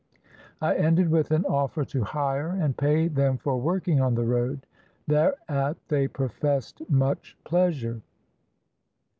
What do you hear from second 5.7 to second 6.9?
they professed